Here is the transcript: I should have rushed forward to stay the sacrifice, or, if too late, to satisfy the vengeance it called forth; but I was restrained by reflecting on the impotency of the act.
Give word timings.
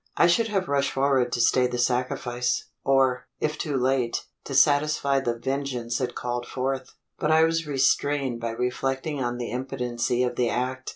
I 0.17 0.25
should 0.25 0.47
have 0.47 0.67
rushed 0.67 0.93
forward 0.93 1.31
to 1.31 1.39
stay 1.39 1.67
the 1.67 1.77
sacrifice, 1.77 2.69
or, 2.83 3.27
if 3.39 3.55
too 3.59 3.77
late, 3.77 4.25
to 4.45 4.55
satisfy 4.55 5.19
the 5.19 5.37
vengeance 5.37 6.01
it 6.01 6.15
called 6.15 6.47
forth; 6.47 6.95
but 7.19 7.29
I 7.29 7.43
was 7.43 7.67
restrained 7.67 8.41
by 8.41 8.49
reflecting 8.53 9.23
on 9.23 9.37
the 9.37 9.51
impotency 9.51 10.23
of 10.23 10.37
the 10.37 10.49
act. 10.49 10.89